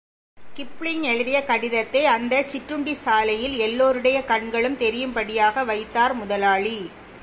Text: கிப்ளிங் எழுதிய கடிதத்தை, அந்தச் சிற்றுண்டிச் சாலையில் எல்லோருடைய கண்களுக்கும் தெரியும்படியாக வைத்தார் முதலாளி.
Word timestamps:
கிப்ளிங் 0.55 1.01
எழுதிய 1.01 1.43
கடிதத்தை, 1.43 2.05
அந்தச் 2.05 2.49
சிற்றுண்டிச் 2.49 3.01
சாலையில் 3.01 3.57
எல்லோருடைய 3.57 4.23
கண்களுக்கும் 4.23 4.77
தெரியும்படியாக 4.77 5.63
வைத்தார் 5.63 6.13
முதலாளி. 6.13 6.91